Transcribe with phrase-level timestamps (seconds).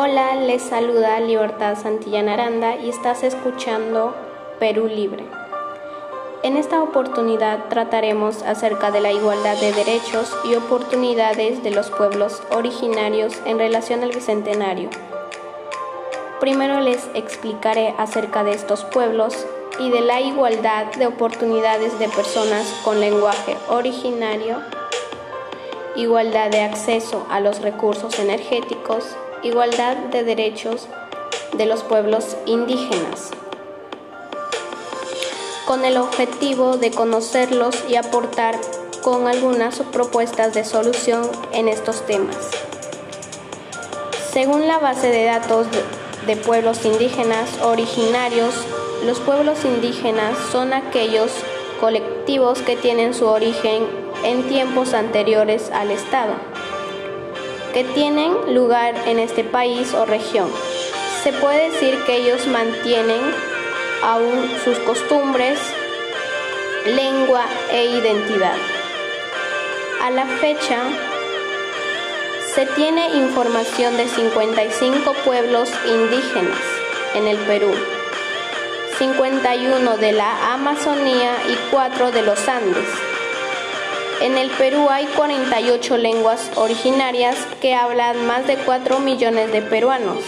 [0.00, 4.14] Hola, les saluda Libertad Santillana Aranda y estás escuchando
[4.60, 5.24] Perú Libre.
[6.44, 12.40] En esta oportunidad trataremos acerca de la igualdad de derechos y oportunidades de los pueblos
[12.52, 14.88] originarios en relación al Bicentenario.
[16.38, 19.48] Primero les explicaré acerca de estos pueblos
[19.80, 24.58] y de la igualdad de oportunidades de personas con lenguaje originario,
[25.96, 30.88] igualdad de acceso a los recursos energéticos, igualdad de derechos
[31.56, 33.30] de los pueblos indígenas
[35.68, 38.58] con el objetivo de conocerlos y aportar
[39.02, 42.36] con algunas propuestas de solución en estos temas.
[44.32, 45.66] Según la base de datos
[46.26, 48.54] de pueblos indígenas originarios,
[49.04, 51.32] los pueblos indígenas son aquellos
[51.80, 53.86] colectivos que tienen su origen
[54.24, 56.32] en tiempos anteriores al Estado,
[57.72, 60.50] que tienen lugar en este país o región.
[61.22, 63.20] Se puede decir que ellos mantienen
[64.02, 65.58] aún sus costumbres,
[66.86, 68.56] lengua e identidad.
[70.02, 70.82] A la fecha,
[72.54, 76.58] se tiene información de 55 pueblos indígenas
[77.14, 77.72] en el Perú,
[78.98, 83.07] 51 de la Amazonía y 4 de los Andes.
[84.20, 90.18] En el Perú hay 48 lenguas originarias que hablan más de 4 millones de peruanos.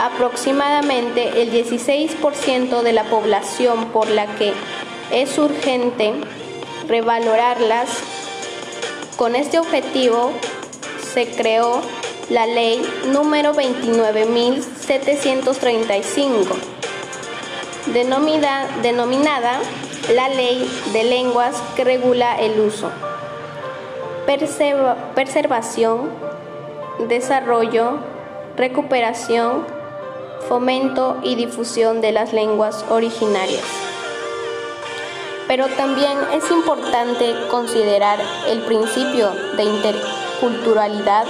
[0.00, 4.54] Aproximadamente el 16% de la población por la que
[5.10, 6.14] es urgente
[6.88, 7.88] revalorarlas.
[9.16, 10.32] Con este objetivo
[11.12, 11.82] se creó
[12.30, 12.80] la ley
[13.12, 16.46] número 29.735,
[18.82, 19.60] denominada,
[20.14, 22.90] la ley de lenguas que regula el uso,
[25.14, 26.10] preservación,
[27.08, 27.98] desarrollo,
[28.56, 29.66] recuperación,
[30.48, 33.64] fomento y difusión de las lenguas originarias.
[35.46, 38.18] Pero también es importante considerar
[38.48, 41.26] el principio de interculturalidad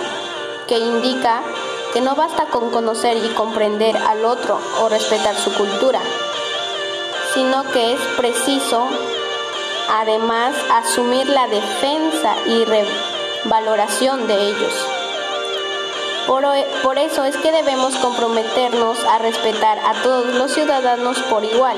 [0.66, 1.42] que indica
[1.92, 6.00] que no basta con conocer y comprender al otro o respetar su cultura,
[7.38, 8.88] sino que es preciso
[9.90, 14.74] además asumir la defensa y revaloración de ellos.
[16.26, 21.76] Por, eso es que debemos comprometernos a respetar a todos los ciudadanos por igual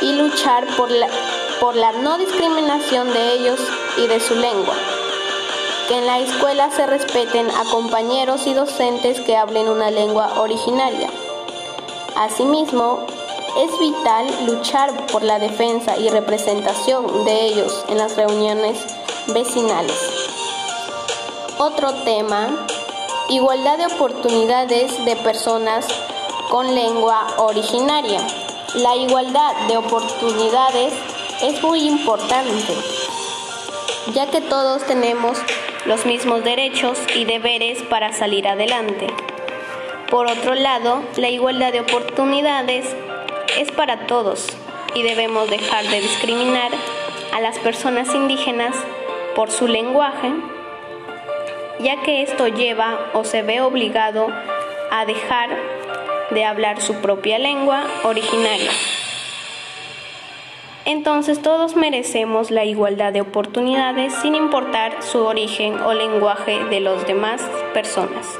[0.00, 1.08] y luchar por la,
[1.58, 3.58] por la no discriminación de ellos
[3.96, 4.74] y de su lengua.
[5.88, 11.10] Que en la escuela se respeten a compañeros y docentes que hablen una lengua originaria.
[12.14, 13.06] Asimismo,
[13.56, 18.78] es vital luchar por la defensa y representación de ellos en las reuniones
[19.28, 19.98] vecinales.
[21.58, 22.66] Otro tema
[23.30, 25.88] Igualdad de oportunidades de personas
[26.50, 28.20] con lengua originaria.
[28.74, 30.92] La igualdad de oportunidades
[31.42, 32.74] es muy importante,
[34.12, 35.38] ya que todos tenemos
[35.86, 39.06] los mismos derechos y deberes para salir adelante.
[40.10, 42.84] Por otro lado, la igualdad de oportunidades
[43.58, 44.48] es para todos
[44.94, 46.70] y debemos dejar de discriminar
[47.32, 48.76] a las personas indígenas
[49.34, 50.32] por su lenguaje,
[51.80, 54.28] ya que esto lleva o se ve obligado
[54.90, 55.50] a dejar
[56.30, 58.70] de hablar su propia lengua originaria.
[60.84, 67.06] Entonces todos merecemos la igualdad de oportunidades sin importar su origen o lenguaje de las
[67.06, 68.38] demás personas.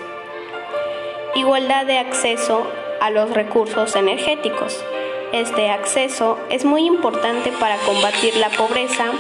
[1.34, 2.66] Igualdad de acceso
[3.00, 4.84] a los recursos energéticos.
[5.34, 9.10] Este acceso es muy importante para combatir la pobreza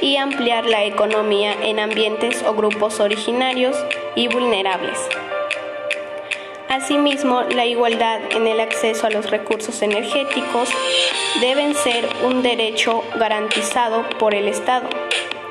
[0.00, 3.76] y ampliar la economía en ambientes o grupos originarios
[4.16, 4.98] y vulnerables.
[6.70, 10.70] Asimismo, la igualdad en el acceso a los recursos energéticos
[11.42, 14.88] deben ser un derecho garantizado por el Estado,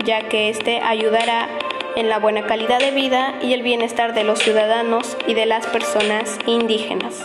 [0.04, 1.48] ya que éste ayudará
[1.96, 5.68] en la buena calidad de vida y el bienestar de los ciudadanos y de las
[5.68, 7.24] personas indígenas.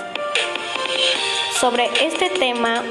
[1.60, 2.84] Sobre este tema,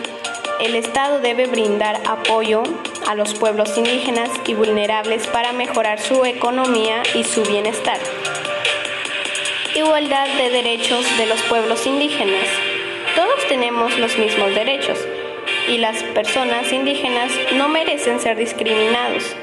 [0.59, 2.63] el Estado debe brindar apoyo
[3.05, 7.99] a los pueblos indígenas y vulnerables para mejorar su economía y su bienestar.
[9.75, 12.47] Igualdad de derechos de los pueblos indígenas.
[13.15, 14.97] Todos tenemos los mismos derechos
[15.67, 19.35] y las personas indígenas no merecen ser discriminados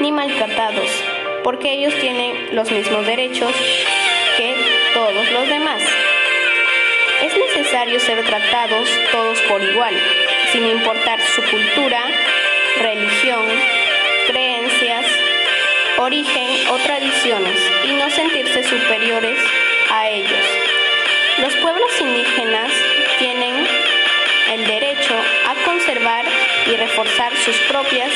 [0.00, 0.90] ni maltratados
[1.44, 3.52] porque ellos tienen los mismos derechos
[4.36, 4.56] que
[4.92, 5.82] todos los demás.
[7.22, 9.94] Es necesario ser tratados todos por igual,
[10.52, 12.02] sin importar su cultura,
[12.80, 13.46] religión,
[14.26, 15.06] creencias,
[15.98, 19.38] origen o tradiciones y no sentirse superiores
[19.90, 20.46] a ellos.
[21.38, 22.70] Los pueblos indígenas
[23.18, 23.66] tienen
[24.52, 25.14] el derecho
[25.48, 26.24] a conservar
[26.66, 28.10] y reforzar sus propias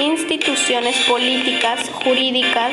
[0.00, 2.72] instituciones políticas, jurídicas,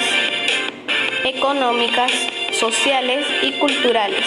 [1.24, 2.12] económicas,
[2.52, 4.26] sociales y culturales.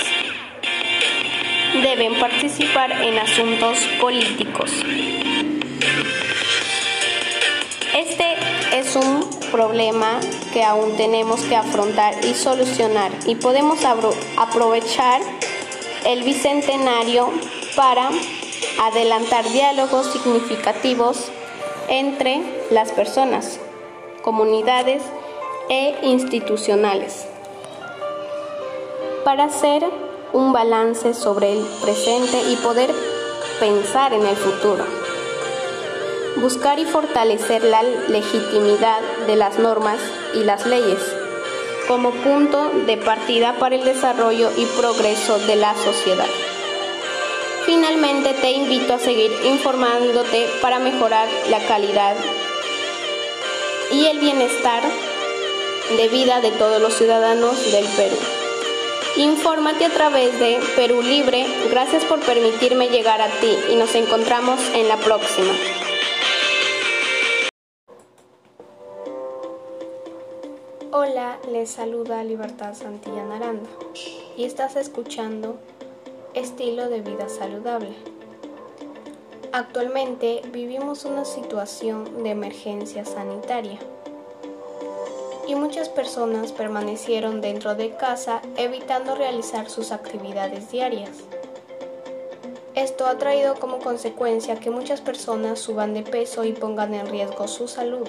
[1.81, 4.71] Deben participar en asuntos políticos.
[7.95, 8.37] Este
[8.73, 10.21] es un problema
[10.53, 13.79] que aún tenemos que afrontar y solucionar y podemos
[14.37, 15.23] aprovechar
[16.05, 17.31] el bicentenario
[17.75, 18.11] para
[18.83, 21.31] adelantar diálogos significativos
[21.89, 23.59] entre las personas,
[24.23, 25.03] comunidades
[25.71, 27.27] e institucionales
[29.25, 32.91] para hacer un balance sobre el presente y poder
[33.61, 34.85] pensar en el futuro.
[36.37, 39.99] Buscar y fortalecer la legitimidad de las normas
[40.35, 40.99] y las leyes
[41.87, 46.29] como punto de partida para el desarrollo y progreso de la sociedad.
[47.67, 52.17] Finalmente te invito a seguir informándote para mejorar la calidad
[53.93, 54.83] y el bienestar
[55.97, 58.17] de vida de todos los ciudadanos del Perú.
[59.17, 61.45] Infórmate a través de Perú Libre.
[61.71, 65.53] Gracias por permitirme llegar a ti y nos encontramos en la próxima.
[70.93, 73.69] Hola, les saluda Libertad Santillana Aranda
[74.35, 75.59] y estás escuchando
[76.33, 77.91] Estilo de vida saludable.
[79.53, 83.79] Actualmente vivimos una situación de emergencia sanitaria
[85.53, 91.11] y muchas personas permanecieron dentro de casa evitando realizar sus actividades diarias.
[92.75, 97.49] Esto ha traído como consecuencia que muchas personas suban de peso y pongan en riesgo
[97.49, 98.09] su salud,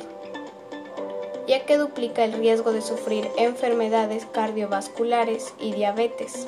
[1.46, 6.48] ya que duplica el riesgo de sufrir enfermedades cardiovasculares y diabetes.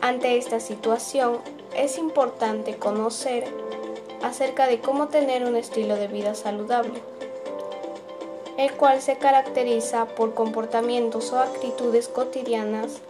[0.00, 1.36] Ante esta situación,
[1.76, 3.44] es importante conocer
[4.22, 7.11] acerca de cómo tener un estilo de vida saludable,
[8.62, 13.00] el cual se caracteriza por comportamientos o actitudes cotidianas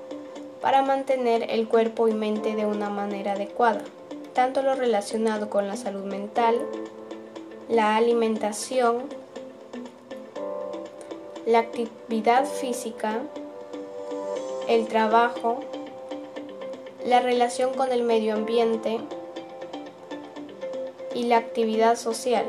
[0.63, 3.83] para mantener el cuerpo y mente de una manera adecuada,
[4.33, 6.57] tanto lo relacionado con la salud mental,
[7.69, 9.03] la alimentación,
[11.45, 13.21] la actividad física,
[14.69, 15.61] el trabajo,
[17.05, 19.01] la relación con el medio ambiente
[21.15, 22.47] y la actividad social.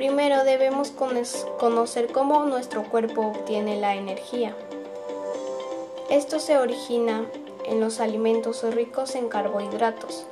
[0.00, 0.92] Primero debemos
[1.58, 4.56] conocer cómo nuestro cuerpo obtiene la energía.
[6.08, 7.26] Esto se origina
[7.66, 10.24] en los alimentos ricos en carbohidratos.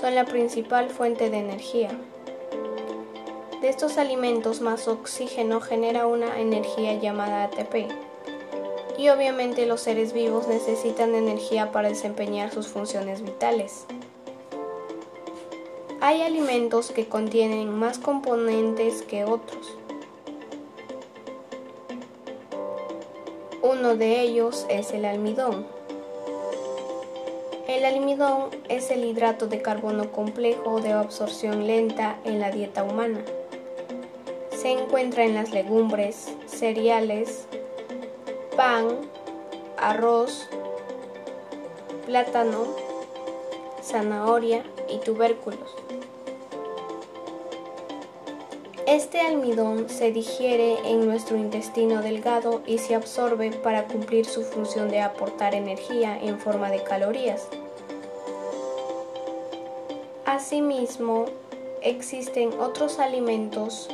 [0.00, 1.90] Son la principal fuente de energía.
[3.60, 7.88] De estos alimentos más oxígeno genera una energía llamada ATP,
[8.98, 13.84] y obviamente los seres vivos necesitan energía para desempeñar sus funciones vitales.
[16.08, 19.76] Hay alimentos que contienen más componentes que otros.
[23.60, 25.66] Uno de ellos es el almidón.
[27.66, 33.20] El almidón es el hidrato de carbono complejo de absorción lenta en la dieta humana.
[34.56, 37.46] Se encuentra en las legumbres, cereales,
[38.56, 38.96] pan,
[39.76, 40.48] arroz,
[42.06, 42.64] plátano,
[43.82, 45.76] zanahoria y tubérculos.
[48.88, 54.88] Este almidón se digiere en nuestro intestino delgado y se absorbe para cumplir su función
[54.88, 57.48] de aportar energía en forma de calorías.
[60.24, 61.26] Asimismo,
[61.82, 63.90] existen otros alimentos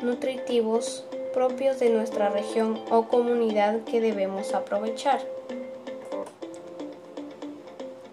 [0.00, 5.20] nutritivos propios de nuestra región o comunidad que debemos aprovechar.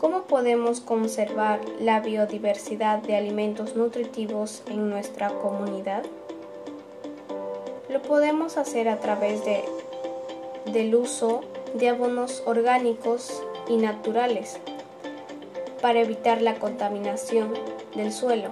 [0.01, 6.03] ¿Cómo podemos conservar la biodiversidad de alimentos nutritivos en nuestra comunidad?
[8.07, 9.63] Podemos hacer a través de,
[10.65, 11.41] del uso
[11.74, 14.57] de abonos orgánicos y naturales
[15.81, 17.53] para evitar la contaminación
[17.95, 18.50] del suelo.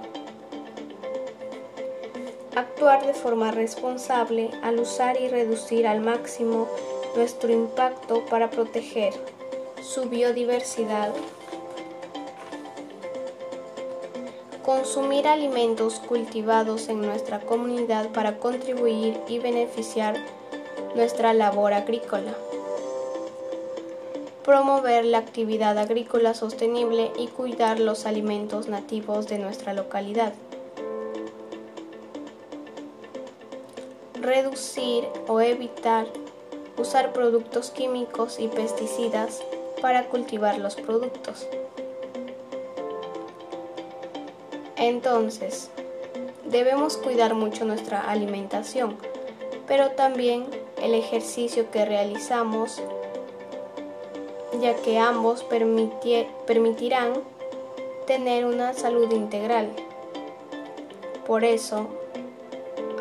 [2.55, 6.67] Actuar de forma responsable al usar y reducir al máximo
[7.15, 9.13] nuestro impacto para proteger
[9.81, 11.13] su biodiversidad,
[14.63, 20.15] consumir alimentos cultivados en nuestra comunidad para contribuir y beneficiar
[20.96, 22.34] nuestra labor agrícola,
[24.43, 30.34] promover la actividad agrícola sostenible y cuidar los alimentos nativos de nuestra localidad.
[34.24, 36.08] reducir o evitar
[36.77, 39.43] usar productos químicos y pesticidas
[39.82, 41.46] para cultivar los productos.
[44.83, 45.69] Entonces,
[46.43, 48.97] debemos cuidar mucho nuestra alimentación,
[49.65, 50.45] pero también
[50.81, 52.81] el ejercicio que realizamos,
[54.59, 55.45] ya que ambos
[56.45, 57.13] permitirán
[58.05, 59.69] tener una salud integral.
[61.25, 61.87] Por eso,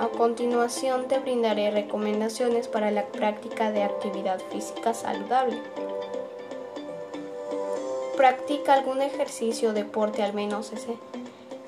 [0.01, 5.59] a continuación te brindaré recomendaciones para la práctica de actividad física saludable.
[8.17, 10.73] Practica algún ejercicio o deporte al menos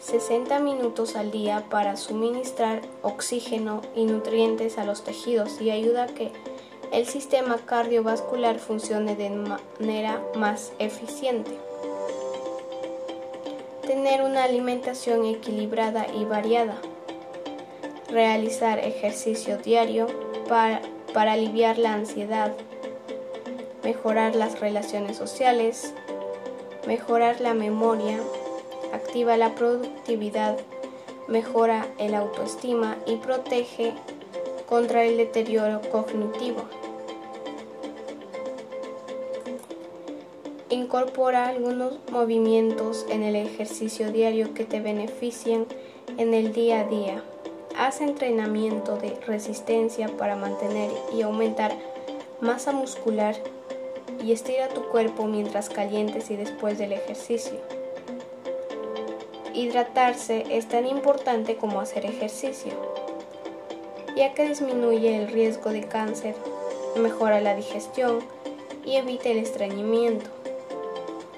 [0.05, 6.07] 60 minutos al día para suministrar oxígeno y nutrientes a los tejidos y ayuda a
[6.09, 6.31] que
[6.93, 11.59] el sistema cardiovascular funcione de manera más eficiente.
[13.87, 16.77] Tener una alimentación equilibrada y variada.
[18.11, 20.07] Realizar ejercicio diario
[20.49, 20.83] para,
[21.15, 22.53] para aliviar la ansiedad.
[23.83, 25.95] Mejorar las relaciones sociales.
[26.87, 28.21] Mejorar la memoria.
[29.14, 30.59] Activa la productividad.
[31.28, 33.92] Mejora el autoestima y protege
[34.68, 36.64] contra el deterioro cognitivo.
[40.68, 45.68] Incorpora algunos movimientos en el ejercicio diario que te beneficien
[46.18, 47.23] en el día a día.
[47.78, 51.71] Haz entrenamiento de resistencia para mantener y aumentar
[52.40, 53.37] masa muscular
[54.21, 57.84] y estira tu cuerpo mientras calientes y después del ejercicio.
[59.55, 62.73] Hidratarse es tan importante como hacer ejercicio,
[64.17, 66.35] ya que disminuye el riesgo de cáncer,
[66.97, 68.19] mejora la digestión
[68.85, 70.29] y evita el estreñimiento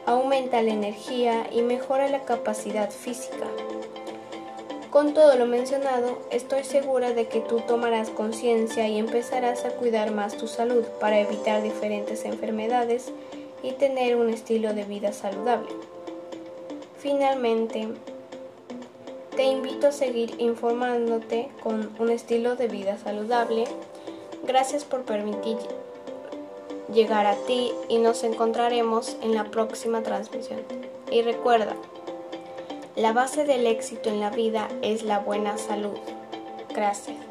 [0.07, 3.47] aumenta la energía y mejora la capacidad física.
[4.91, 10.13] Con todo lo mencionado, estoy segura de que tú tomarás conciencia y empezarás a cuidar
[10.13, 13.13] más tu salud para evitar diferentes enfermedades
[13.65, 15.69] y tener un estilo de vida saludable.
[17.07, 17.87] Finalmente,
[19.37, 23.63] te invito a seguir informándote con un estilo de vida saludable.
[24.45, 25.57] Gracias por permitir
[26.93, 30.63] llegar a ti y nos encontraremos en la próxima transmisión.
[31.09, 31.77] Y recuerda,
[32.97, 35.95] la base del éxito en la vida es la buena salud.
[36.75, 37.26] Gracias.